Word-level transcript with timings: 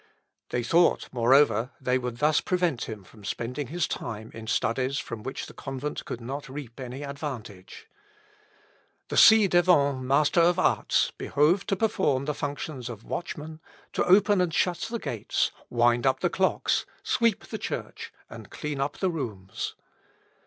They 0.49 0.63
thought, 0.63 1.09
moreover, 1.11 1.69
they 1.79 1.99
would 1.99 2.17
thus 2.17 2.41
prevent 2.41 2.89
him 2.89 3.03
from 3.03 3.23
spending 3.23 3.67
his 3.67 3.87
time 3.87 4.31
in 4.33 4.47
studies 4.47 4.97
from 4.97 5.21
which 5.21 5.45
the 5.45 5.53
convent 5.53 6.05
could 6.05 6.19
not 6.19 6.49
reap 6.49 6.79
any 6.79 7.03
advantage. 7.03 7.87
The 9.09 9.15
ci 9.15 9.47
devant 9.47 10.01
Master 10.01 10.41
of 10.41 10.57
Arts 10.57 11.11
behoved 11.19 11.69
to 11.69 11.75
perform 11.75 12.25
the 12.25 12.33
functions 12.33 12.89
of 12.89 13.03
watchman, 13.03 13.59
to 13.93 14.03
open 14.05 14.41
and 14.41 14.51
shut 14.51 14.79
the 14.89 14.97
gates, 14.97 15.51
wind 15.69 16.07
up 16.07 16.21
the 16.21 16.31
clocks, 16.31 16.87
sweep 17.03 17.45
the 17.45 17.59
church, 17.59 18.11
and 18.27 18.49
clean 18.49 18.81
up 18.81 18.97
the 18.97 19.11
rooms. 19.11 19.75